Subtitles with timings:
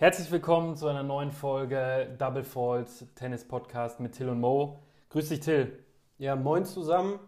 [0.00, 4.78] Herzlich willkommen zu einer neuen Folge Double Faults Tennis Podcast mit Till und Mo.
[5.10, 5.84] Grüß dich, Till.
[6.16, 7.18] Ja, moin zusammen.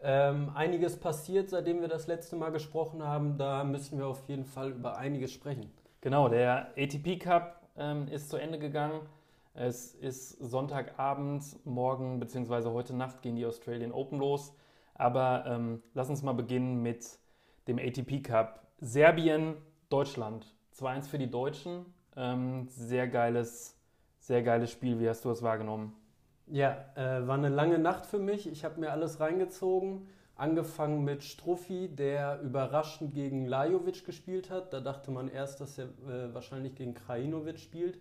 [0.00, 3.36] Ähm, einiges passiert, seitdem wir das letzte Mal gesprochen haben.
[3.36, 5.72] Da müssen wir auf jeden Fall über einiges sprechen.
[6.00, 9.00] Genau, der ATP Cup ähm, ist zu Ende gegangen.
[9.54, 12.70] Es ist Sonntagabend, morgen bzw.
[12.70, 14.54] heute Nacht gehen die Australian Open los.
[14.98, 17.18] Aber ähm, lass uns mal beginnen mit
[17.68, 18.66] dem ATP Cup.
[18.80, 19.54] Serbien,
[19.88, 20.54] Deutschland.
[20.76, 21.86] 2-1 für die Deutschen.
[22.16, 23.76] Ähm, sehr geiles,
[24.18, 25.00] sehr geiles Spiel.
[25.00, 25.94] Wie hast du es wahrgenommen?
[26.46, 28.50] Ja, äh, war eine lange Nacht für mich.
[28.50, 30.08] Ich habe mir alles reingezogen.
[30.34, 34.72] Angefangen mit Struffi, der überraschend gegen Lajovic gespielt hat.
[34.72, 37.98] Da dachte man erst, dass er äh, wahrscheinlich gegen Krajinovic spielt.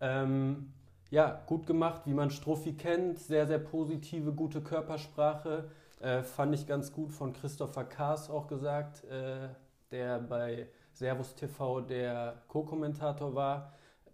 [0.00, 0.72] Ähm,
[1.10, 3.18] ja, gut gemacht, wie man Struffi kennt.
[3.18, 5.70] Sehr, sehr positive, gute Körpersprache.
[6.02, 9.48] Äh, fand ich ganz gut von Christopher Kaas auch gesagt, äh,
[9.90, 13.72] der bei Servus TV der Co-Kommentator war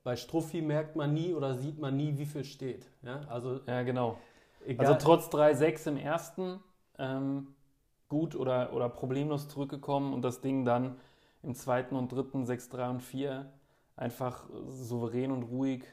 [0.08, 2.90] bei Struffi merkt man nie oder sieht man nie, wie viel steht.
[3.02, 4.16] Ja, also, ja genau.
[4.64, 4.86] Egal.
[4.86, 6.60] Also trotz 3-6 im ersten
[6.98, 7.48] ähm,
[8.08, 10.96] gut oder, oder problemlos zurückgekommen und das Ding dann
[11.42, 13.52] im zweiten und dritten 6-3 und 4
[13.96, 15.84] einfach souverän und ruhig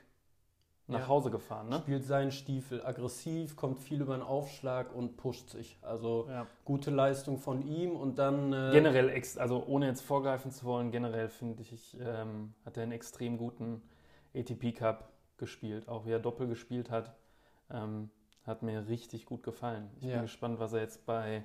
[0.88, 1.08] nach ja.
[1.08, 1.69] Hause gefahren.
[1.69, 1.78] Ne?
[1.78, 5.77] Spielt seinen Stiefel aggressiv, kommt viel über den Aufschlag und pusht sich.
[5.81, 6.45] Also ja.
[6.64, 8.53] gute Leistung von ihm und dann.
[8.53, 12.92] Äh generell, also ohne jetzt vorgreifen zu wollen, generell finde ich, ähm, hat er einen
[12.92, 13.81] extrem guten
[14.36, 17.16] ATP Cup gespielt, auch wie er Doppel gespielt hat.
[17.72, 18.11] Ähm,
[18.44, 19.89] hat mir richtig gut gefallen.
[19.97, 20.14] Ich ja.
[20.14, 21.44] bin gespannt, was er jetzt bei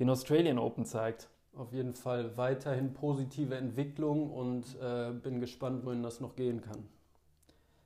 [0.00, 1.28] den Australian Open zeigt.
[1.54, 6.88] Auf jeden Fall weiterhin positive Entwicklung und äh, bin gespannt, wohin das noch gehen kann.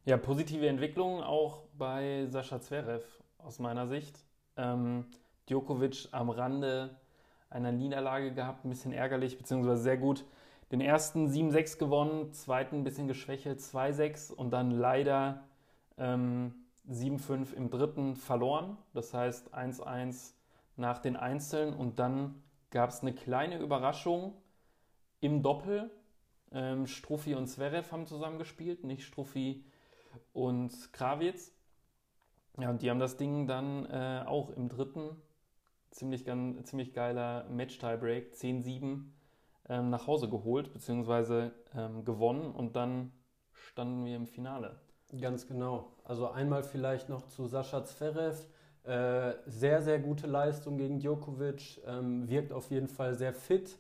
[0.07, 3.07] Ja, positive Entwicklung auch bei Sascha Zverev
[3.39, 4.19] aus meiner Sicht.
[4.55, 5.07] Ähm,
[5.49, 6.91] Djokovic am Rande
[7.49, 10.27] einer Niederlage gehabt, ein bisschen ärgerlich, beziehungsweise sehr gut
[10.73, 15.45] den ersten 7-6 gewonnen, zweiten ein bisschen geschwächelt, 2-6 und dann leider
[15.97, 16.53] ähm,
[16.87, 18.77] 7-5 im dritten verloren.
[18.93, 20.35] Das heißt 1-1
[20.77, 24.35] nach den Einzeln und dann gab es eine kleine Überraschung
[25.23, 25.91] im Doppel.
[26.53, 29.65] Ähm, Struffi und Zverev haben zusammengespielt, nicht Struffi
[30.33, 31.53] und Krawitz.
[32.59, 35.17] Ja, und die haben das Ding dann äh, auch im dritten,
[35.91, 39.05] ziemlich, ziemlich geiler Match-Tiebreak, 10-7
[39.69, 43.13] ähm, nach Hause geholt, beziehungsweise ähm, gewonnen und dann
[43.53, 44.79] standen wir im Finale.
[45.21, 45.93] Ganz genau.
[46.05, 48.47] Also einmal vielleicht noch zu Sascha Zverev.
[48.85, 51.81] Äh, sehr, sehr gute Leistung gegen Djokovic.
[51.87, 53.79] Ähm, wirkt auf jeden Fall sehr fit.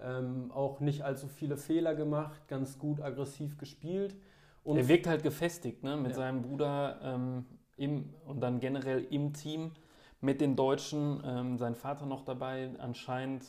[0.00, 2.46] Ähm, auch nicht allzu viele Fehler gemacht.
[2.48, 4.14] Ganz gut aggressiv gespielt.
[4.64, 5.96] Und er wirkt halt gefestigt ne?
[5.96, 6.16] mit ja.
[6.16, 7.44] seinem Bruder ähm,
[7.76, 9.72] im, und dann generell im Team
[10.20, 11.22] mit den Deutschen.
[11.24, 12.70] Ähm, sein Vater noch dabei.
[12.78, 13.44] Anscheinend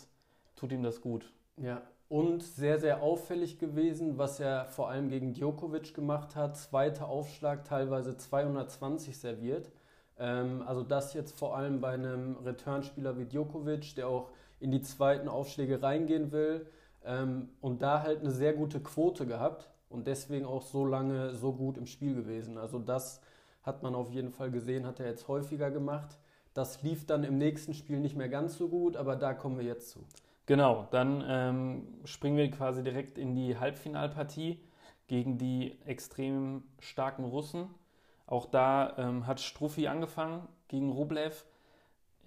[0.55, 1.25] tut ihm das gut.
[1.57, 6.57] Ja, und sehr, sehr auffällig gewesen, was er vor allem gegen Djokovic gemacht hat.
[6.57, 9.71] Zweiter Aufschlag, teilweise 220 serviert.
[10.17, 14.81] Ähm, also das jetzt vor allem bei einem Returnspieler wie Djokovic, der auch in die
[14.81, 16.67] zweiten Aufschläge reingehen will.
[17.03, 21.53] Ähm, und da halt eine sehr gute Quote gehabt und deswegen auch so lange so
[21.53, 22.57] gut im Spiel gewesen.
[22.57, 23.21] Also das
[23.63, 26.17] hat man auf jeden Fall gesehen, hat er jetzt häufiger gemacht.
[26.53, 29.65] Das lief dann im nächsten Spiel nicht mehr ganz so gut, aber da kommen wir
[29.65, 29.99] jetzt zu.
[30.45, 34.59] Genau, dann ähm, springen wir quasi direkt in die Halbfinalpartie
[35.07, 37.67] gegen die extrem starken Russen.
[38.27, 41.45] Auch da ähm, hat Struffi angefangen gegen Rublev.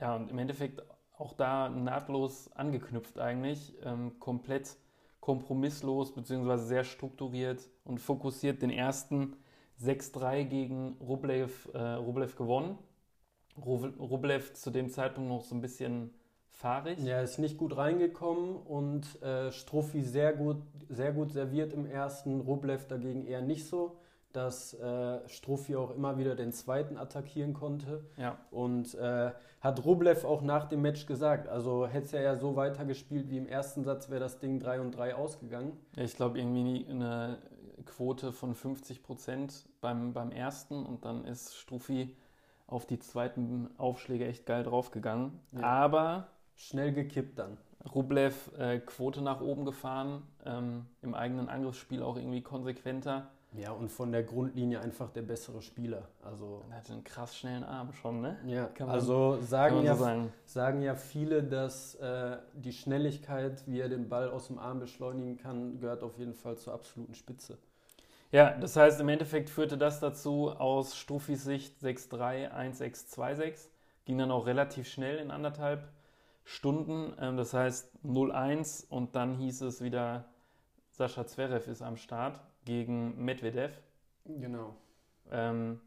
[0.00, 0.82] Ja, und im Endeffekt
[1.18, 3.74] auch da nahtlos angeknüpft eigentlich.
[3.84, 4.76] Ähm, komplett
[5.28, 6.56] kompromisslos bzw.
[6.56, 9.36] sehr strukturiert und fokussiert den ersten
[9.78, 12.78] 6-3 gegen Rublev, äh, Rublev gewonnen.
[13.58, 16.14] Rublev zu dem Zeitpunkt noch so ein bisschen
[16.48, 16.98] fahrig.
[17.00, 22.40] Ja, ist nicht gut reingekommen und äh, Struffi sehr gut, sehr gut serviert im ersten,
[22.40, 23.98] Rublev dagegen eher nicht so,
[24.32, 28.04] dass äh, Struffi auch immer wieder den zweiten attackieren konnte.
[28.16, 28.38] Ja.
[28.50, 33.30] Und äh, hat Rublev auch nach dem Match gesagt, also hätte er ja so weitergespielt
[33.30, 35.72] wie im ersten Satz, wäre das Ding 3 und 3 ausgegangen.
[35.96, 37.38] Ja, ich glaube irgendwie eine
[37.86, 42.16] Quote von 50 Prozent beim, beim ersten und dann ist Struffi
[42.66, 45.40] auf die zweiten Aufschläge echt geil draufgegangen.
[45.52, 45.62] Ja.
[45.62, 46.28] Aber
[46.58, 47.56] Schnell gekippt dann.
[47.94, 53.30] Rublev äh, Quote nach oben gefahren, ähm, im eigenen Angriffsspiel auch irgendwie konsequenter.
[53.52, 56.08] Ja, und von der Grundlinie einfach der bessere Spieler.
[56.22, 58.36] Also, er hat einen krass schnellen Arm schon, ne?
[58.44, 60.32] Ja, man, also sagen ja, so sagen.
[60.44, 65.38] sagen ja viele, dass äh, die Schnelligkeit, wie er den Ball aus dem Arm beschleunigen
[65.38, 67.56] kann, gehört auf jeden Fall zur absoluten Spitze.
[68.30, 73.68] Ja, das heißt, im Endeffekt führte das dazu aus Struffis Sicht 6-3, 1-6, 2-6.
[74.04, 75.88] Ging dann auch relativ schnell in anderthalb
[76.44, 77.14] Stunden.
[77.18, 80.26] Ähm, das heißt 0-1 und dann hieß es wieder,
[80.90, 83.72] Sascha Zverev ist am Start gegen Medvedev.
[84.24, 84.74] Genau.
[85.30, 85.80] Ähm,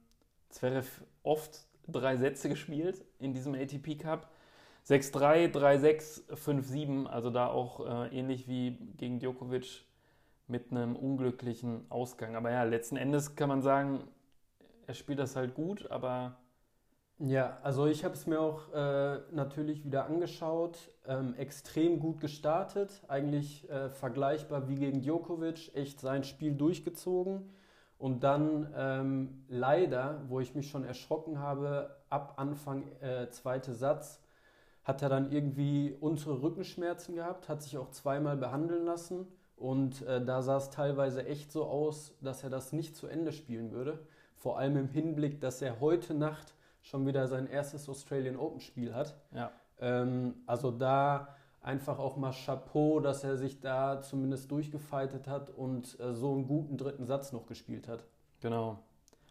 [0.49, 4.29] Zverev oft drei Sätze gespielt in diesem ATP Cup.
[4.87, 9.85] 6-3, 3-6, 5-7, also da auch äh, ähnlich wie gegen Djokovic
[10.47, 12.35] mit einem unglücklichen Ausgang.
[12.35, 14.07] Aber ja, letzten Endes kann man sagen,
[14.87, 16.37] er spielt das halt gut, aber.
[17.23, 20.79] Ja, also ich habe es mir auch äh, natürlich wieder angeschaut.
[21.05, 27.53] Ähm, extrem gut gestartet, eigentlich äh, vergleichbar wie gegen Djokovic, echt sein Spiel durchgezogen.
[27.99, 34.19] Und dann ähm, leider, wo ich mich schon erschrocken habe, ab Anfang äh, zweite Satz,
[34.83, 39.27] hat er dann irgendwie unsere Rückenschmerzen gehabt, hat sich auch zweimal behandeln lassen.
[39.57, 43.31] Und äh, da sah es teilweise echt so aus, dass er das nicht zu Ende
[43.31, 43.99] spielen würde.
[44.37, 48.93] Vor allem im Hinblick, dass er heute Nacht schon wieder sein erstes Australian Open Spiel
[48.93, 49.15] hat.
[49.33, 49.51] Ja.
[49.79, 55.99] Ähm, also da einfach auch mal Chapeau, dass er sich da zumindest durchgefeitet hat und
[55.99, 58.03] äh, so einen guten dritten Satz noch gespielt hat.
[58.41, 58.79] Genau.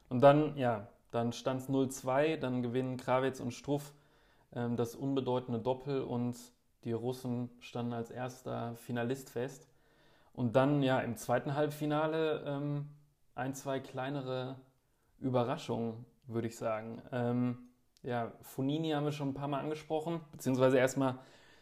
[0.08, 3.93] Und dann, ja, dann stand es 0-2, dann gewinnen Krawitz und Struff
[4.52, 6.37] ähm, das unbedeutende Doppel und
[6.85, 9.69] die Russen standen als erster Finalist fest.
[10.32, 12.88] Und dann, ja, im zweiten Halbfinale ähm,
[13.35, 14.56] ein, zwei kleinere
[15.19, 17.03] Überraschungen, würde ich sagen.
[17.12, 17.59] Ähm,
[18.03, 21.19] ja, Fonini haben wir schon ein paar Mal angesprochen, beziehungsweise erstmal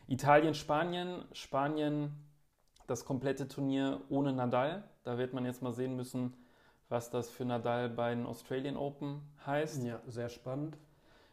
[0.07, 1.25] Italien, Spanien.
[1.33, 2.13] Spanien
[2.87, 4.85] das komplette Turnier ohne Nadal.
[5.05, 6.35] Da wird man jetzt mal sehen müssen,
[6.89, 9.85] was das für Nadal bei den Australian Open heißt.
[9.85, 10.77] Ja, sehr spannend.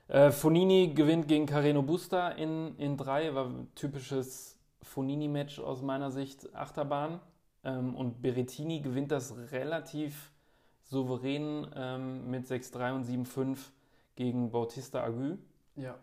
[0.07, 6.11] Äh, Fonini gewinnt gegen Carreno Busta in, in drei, war ein typisches Fonini-Match aus meiner
[6.11, 7.19] Sicht, Achterbahn.
[7.63, 10.31] Ähm, und Berrettini gewinnt das relativ
[10.85, 13.57] souverän ähm, mit 6-3 und 7-5
[14.15, 15.37] gegen Bautista Agu.
[15.75, 15.95] Ja.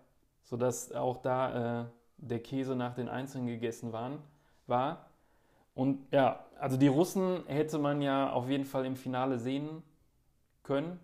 [0.42, 1.84] Sodass auch da äh,
[2.18, 4.18] der Käse nach den Einzelnen gegessen waren,
[4.66, 5.06] war.
[5.74, 9.82] Und ja, also die Russen hätte man ja auf jeden Fall im Finale sehen
[10.62, 11.00] können.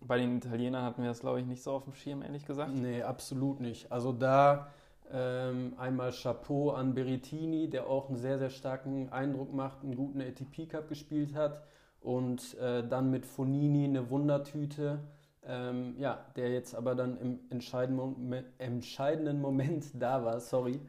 [0.00, 2.72] Bei den Italienern hatten wir das, glaube ich, nicht so auf dem Schirm, ehrlich gesagt.
[2.72, 3.90] Nee, absolut nicht.
[3.90, 4.70] Also da
[5.10, 10.20] ähm, einmal Chapeau an Berrettini, der auch einen sehr, sehr starken Eindruck macht, einen guten
[10.20, 11.62] ATP Cup gespielt hat.
[12.00, 15.00] Und äh, dann mit Fonini eine Wundertüte.
[15.44, 20.80] Ähm, ja, der jetzt aber dann im entscheidenden, entscheidenden Moment da war, sorry,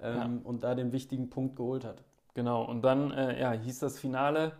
[0.00, 0.30] ähm, ja.
[0.44, 2.02] und da den wichtigen Punkt geholt hat.
[2.34, 4.52] Genau, und dann äh, ja, hieß das Finale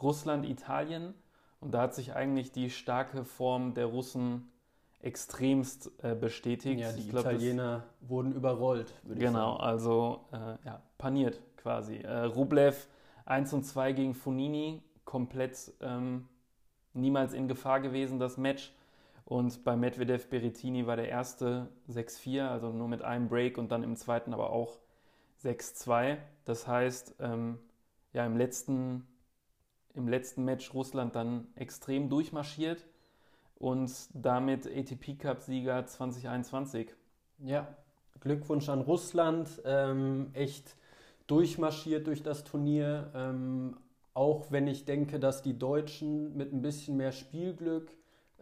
[0.00, 1.14] Russland-Italien.
[1.60, 4.52] Und da hat sich eigentlich die starke Form der Russen
[5.00, 6.80] extremst äh, bestätigt.
[6.80, 9.58] Ja, die ich glaub, Italiener das, wurden überrollt, würde ich genau, sagen.
[9.58, 11.96] Genau, also äh, ja, paniert quasi.
[11.96, 12.88] Äh, Rublev
[13.24, 16.28] 1 und 2 gegen Fonini, komplett ähm,
[16.92, 18.74] niemals in Gefahr gewesen, das Match.
[19.24, 23.82] Und bei Medvedev Berrettini war der erste 6-4, also nur mit einem Break und dann
[23.82, 24.78] im zweiten aber auch
[25.42, 26.18] 6-2.
[26.44, 27.58] Das heißt, ähm,
[28.12, 29.06] ja, im letzten
[29.96, 32.84] im letzten Match Russland dann extrem durchmarschiert
[33.58, 36.94] und damit ATP Cup-Sieger 2021.
[37.38, 37.66] Ja,
[38.20, 39.48] Glückwunsch an Russland.
[39.64, 40.76] Ähm, echt
[41.26, 43.10] durchmarschiert durch das Turnier.
[43.14, 43.76] Ähm,
[44.16, 47.90] auch wenn ich denke, dass die Deutschen mit ein bisschen mehr Spielglück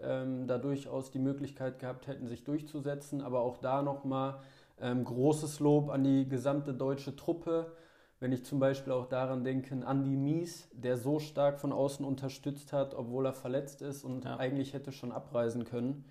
[0.00, 3.20] ähm, da durchaus die Möglichkeit gehabt hätten, sich durchzusetzen.
[3.20, 4.38] Aber auch da nochmal
[4.80, 7.72] ähm, großes Lob an die gesamte deutsche Truppe.
[8.20, 12.72] Wenn ich zum Beispiel auch daran denke, Andy Mies, der so stark von außen unterstützt
[12.72, 14.36] hat, obwohl er verletzt ist und ja.
[14.36, 16.04] eigentlich hätte schon abreisen können.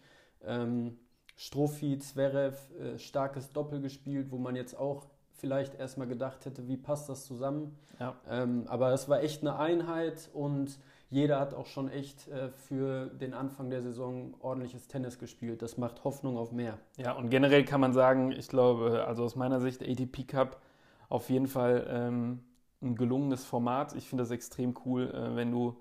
[0.44, 0.98] Ähm,
[1.38, 6.78] Strophi, Zverev, äh, starkes Doppel gespielt, wo man jetzt auch vielleicht erstmal gedacht hätte, wie
[6.78, 7.78] passt das zusammen.
[8.00, 8.16] Ja.
[8.30, 13.06] Ähm, aber es war echt eine Einheit und jeder hat auch schon echt äh, für
[13.08, 15.62] den Anfang der Saison ordentliches Tennis gespielt.
[15.62, 16.80] Das macht Hoffnung auf mehr.
[16.98, 20.60] Ja, und generell kann man sagen, ich glaube, also aus meiner Sicht, ATP Cup
[21.10, 22.40] auf jeden Fall ähm,
[22.82, 23.96] ein gelungenes Format.
[23.96, 25.78] Ich finde das extrem cool, äh, wenn du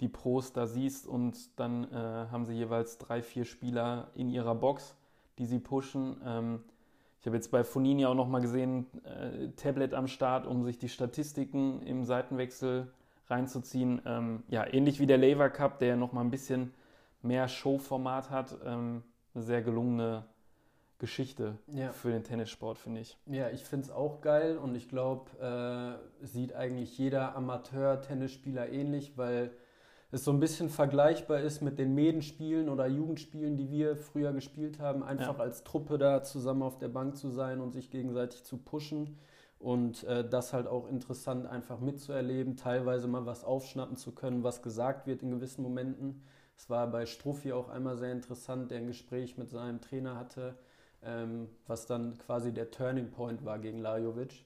[0.00, 4.54] die Pros da siehst und dann äh, haben sie jeweils drei, vier Spieler in ihrer
[4.54, 4.96] Box,
[5.38, 6.20] die sie pushen.
[6.24, 6.64] Ähm,
[7.24, 10.90] ich habe jetzt bei Fonini auch nochmal gesehen, äh, Tablet am Start, um sich die
[10.90, 12.92] Statistiken im Seitenwechsel
[13.28, 14.02] reinzuziehen.
[14.04, 16.74] Ähm, ja, ähnlich wie der Lever Cup, der nochmal ein bisschen
[17.22, 18.58] mehr Showformat hat.
[18.66, 19.04] Ähm,
[19.34, 20.26] eine sehr gelungene
[20.98, 21.92] Geschichte ja.
[21.92, 23.16] für den Tennissport, finde ich.
[23.24, 25.30] Ja, ich finde es auch geil und ich glaube,
[26.20, 29.50] äh, sieht eigentlich jeder Amateur-Tennisspieler ähnlich, weil
[30.14, 34.78] es so ein bisschen vergleichbar ist mit den Medenspielen oder Jugendspielen, die wir früher gespielt
[34.78, 35.42] haben, einfach ja.
[35.42, 39.18] als Truppe da zusammen auf der Bank zu sein und sich gegenseitig zu pushen
[39.58, 44.62] und äh, das halt auch interessant einfach mitzuerleben, teilweise mal was aufschnappen zu können, was
[44.62, 46.22] gesagt wird in gewissen Momenten.
[46.56, 50.54] Es war bei Struffi auch einmal sehr interessant, der ein Gespräch mit seinem Trainer hatte,
[51.02, 54.44] ähm, was dann quasi der Turning Point war gegen Lajovic.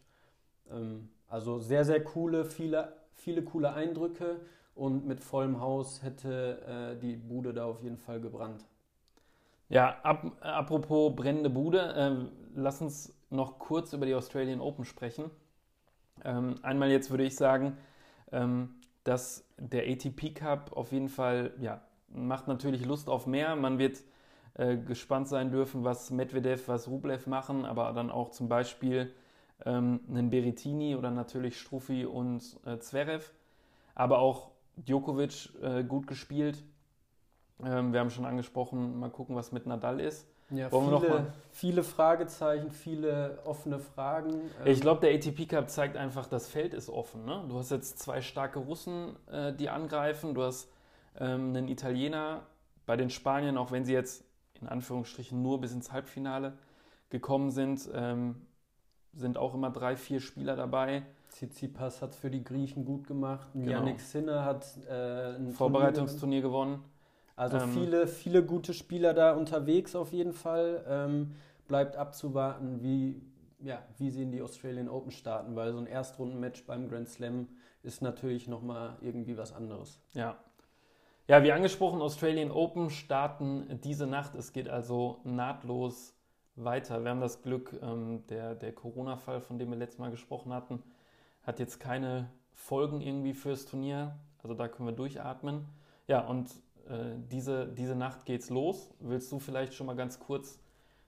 [0.70, 4.40] Ähm, also sehr, sehr coole, viele, viele coole Eindrücke
[4.78, 8.64] und mit vollem Haus hätte äh, die Bude da auf jeden Fall gebrannt.
[9.68, 12.14] Ja, ab, apropos brennende Bude, äh,
[12.54, 15.30] lass uns noch kurz über die Australian Open sprechen.
[16.24, 17.76] Ähm, einmal jetzt würde ich sagen,
[18.32, 23.56] ähm, dass der ATP Cup auf jeden Fall, ja, macht natürlich Lust auf mehr.
[23.56, 24.02] Man wird
[24.54, 29.12] äh, gespannt sein dürfen, was Medvedev, was Rublev machen, aber dann auch zum Beispiel
[29.66, 33.30] ähm, einen Berettini oder natürlich Struffi und äh, Zverev.
[33.94, 34.52] Aber auch
[34.86, 36.62] Djokovic äh, gut gespielt.
[37.64, 40.26] Ähm, wir haben schon angesprochen, mal gucken, was mit Nadal ist.
[40.50, 44.40] Ja, viele, viele, Fragezeichen, viele offene Fragen.
[44.64, 47.26] Ich glaube, der ATP Cup zeigt einfach, das Feld ist offen.
[47.26, 47.44] Ne?
[47.48, 50.34] Du hast jetzt zwei starke Russen, äh, die angreifen.
[50.34, 50.70] Du hast
[51.18, 52.46] ähm, einen Italiener.
[52.86, 54.24] Bei den Spaniern, auch wenn sie jetzt
[54.60, 56.54] in Anführungsstrichen nur bis ins Halbfinale
[57.10, 58.46] gekommen sind, ähm,
[59.12, 61.02] sind auch immer drei, vier Spieler dabei.
[61.28, 63.48] Tsitsipas hat es für die Griechen gut gemacht.
[63.52, 63.70] Genau.
[63.70, 66.82] Yannick Sinner hat äh, ein Vorbereitungsturnier gewonnen.
[67.36, 70.84] Also ähm, viele, viele gute Spieler da unterwegs auf jeden Fall.
[70.88, 71.34] Ähm,
[71.68, 73.22] bleibt abzuwarten, wie,
[73.60, 77.48] ja, wie sie in die Australian Open starten, weil so ein Erstrundenmatch beim Grand Slam
[77.82, 80.00] ist natürlich nochmal irgendwie was anderes.
[80.14, 80.36] Ja.
[81.28, 84.34] Ja, wie angesprochen, Australian Open starten diese Nacht.
[84.34, 86.14] Es geht also nahtlos
[86.56, 87.04] weiter.
[87.04, 90.82] Wir haben das Glück, ähm, der, der Corona-Fall, von dem wir letztes Mal gesprochen hatten,
[91.48, 94.14] hat jetzt keine Folgen irgendwie fürs Turnier.
[94.42, 95.64] Also da können wir durchatmen.
[96.06, 96.50] Ja, und
[96.90, 98.90] äh, diese, diese Nacht geht's los.
[99.00, 100.60] Willst du vielleicht schon mal ganz kurz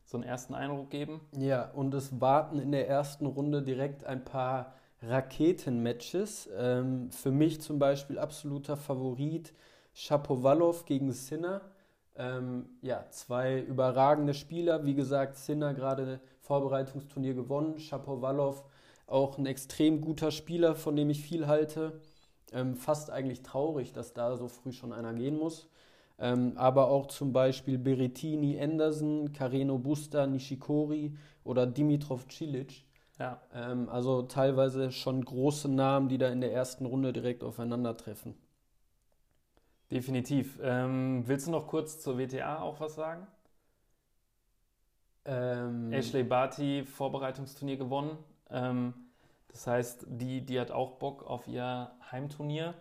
[0.06, 1.20] so einen ersten Eindruck geben?
[1.36, 6.48] Ja, und es warten in der ersten Runde direkt ein paar Raketenmatches.
[6.56, 9.52] Ähm, für mich zum Beispiel absoluter Favorit
[9.92, 11.60] Shapovalov gegen Sinner.
[12.16, 14.86] Ähm, ja, zwei überragende Spieler.
[14.86, 17.78] Wie gesagt, Sinner gerade Vorbereitungsturnier gewonnen.
[17.78, 18.64] Shapovalov
[19.10, 22.00] auch ein extrem guter Spieler, von dem ich viel halte.
[22.52, 25.68] Ähm, fast eigentlich traurig, dass da so früh schon einer gehen muss.
[26.18, 32.84] Ähm, aber auch zum Beispiel Berettini, Anderson, Carreno Busta, Nishikori oder Dimitrov Cilic.
[33.18, 33.40] Ja.
[33.54, 38.34] Ähm, also teilweise schon große Namen, die da in der ersten Runde direkt aufeinandertreffen.
[39.90, 40.58] Definitiv.
[40.62, 43.26] Ähm, willst du noch kurz zur WTA auch was sagen?
[45.24, 48.16] Ähm, Ashley Barty, Vorbereitungsturnier gewonnen.
[48.50, 48.94] Ähm,
[49.48, 52.74] das heißt, die, die hat auch Bock auf ihr Heimturnier.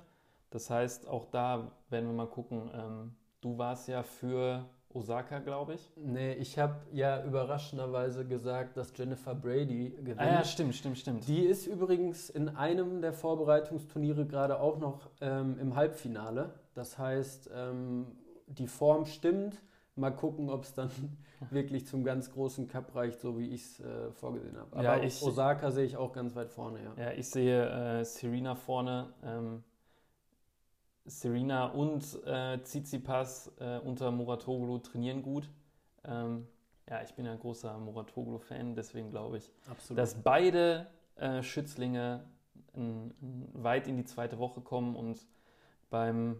[0.49, 2.69] Das heißt, auch da werden wir mal gucken.
[2.73, 5.91] Ähm, du warst ja für Osaka, glaube ich.
[5.95, 10.19] Nee, ich habe ja überraschenderweise gesagt, dass Jennifer Brady gewinnt.
[10.19, 11.27] Ah ja, stimmt, stimmt, stimmt.
[11.27, 16.53] Die ist übrigens in einem der Vorbereitungsturniere gerade auch noch ähm, im Halbfinale.
[16.73, 18.07] Das heißt, ähm,
[18.47, 19.61] die Form stimmt.
[19.99, 20.89] Mal gucken, ob es dann
[21.51, 24.71] wirklich zum ganz großen Cup reicht, so wie ich es äh, vorgesehen habe.
[24.71, 27.03] Aber ja, ich, Osaka sehe ich auch ganz weit vorne, ja.
[27.05, 29.13] Ja, ich sehe äh, Serena vorne.
[29.23, 29.63] Ähm,
[31.05, 35.49] Serena und äh, Tsitsipas äh, unter Muratoglu trainieren gut.
[36.03, 36.47] Ähm,
[36.89, 39.99] ja, ich bin ein großer Muratoglu-Fan, deswegen glaube ich, Absolut.
[39.99, 42.23] dass beide äh, Schützlinge
[43.53, 45.27] weit in die zweite Woche kommen und
[45.89, 46.37] beim,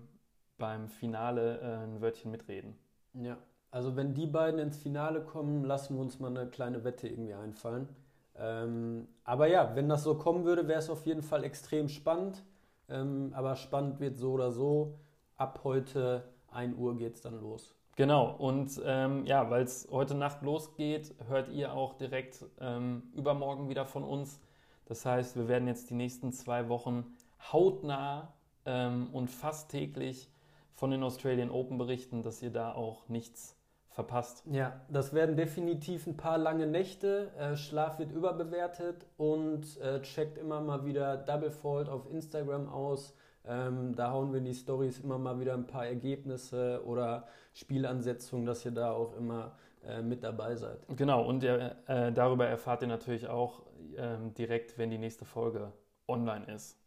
[0.57, 2.77] beim Finale äh, ein Wörtchen mitreden.
[3.13, 3.37] Ja,
[3.71, 7.33] also wenn die beiden ins Finale kommen, lassen wir uns mal eine kleine Wette irgendwie
[7.33, 7.88] einfallen.
[8.35, 12.43] Ähm, aber ja, wenn das so kommen würde, wäre es auf jeden Fall extrem spannend.
[12.88, 14.99] Ähm, aber spannend wird so oder so.
[15.38, 17.75] Ab heute 1 Uhr geht es dann los.
[17.95, 23.67] Genau, und ähm, ja, weil es heute Nacht losgeht, hört ihr auch direkt ähm, übermorgen
[23.67, 24.39] wieder von uns.
[24.85, 27.05] Das heißt, wir werden jetzt die nächsten zwei Wochen
[27.51, 28.33] hautnah
[28.65, 30.31] ähm, und fast täglich
[30.73, 33.58] von den Australian Open berichten, dass ihr da auch nichts
[34.00, 34.44] verpasst.
[34.50, 37.34] Ja, das werden definitiv ein paar lange Nächte.
[37.38, 43.13] Äh, Schlaf wird überbewertet und äh, checkt immer mal wieder Double Fault auf Instagram aus.
[43.46, 48.46] Ähm, da hauen wir in die Stories immer mal wieder ein paar Ergebnisse oder Spielansetzungen,
[48.46, 50.79] dass ihr da auch immer äh, mit dabei seid.
[50.96, 53.63] Genau, und ihr, äh, darüber erfahrt ihr natürlich auch
[53.98, 55.74] ähm, direkt, wenn die nächste Folge
[56.08, 56.79] online ist.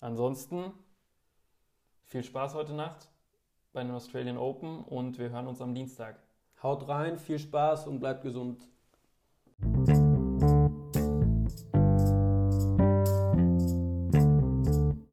[0.00, 0.74] Ansonsten
[2.04, 3.08] viel Spaß heute Nacht
[3.72, 6.27] bei den Australian Open und wir hören uns am Dienstag.
[6.62, 8.62] Haut rein, viel Spaß und bleibt gesund.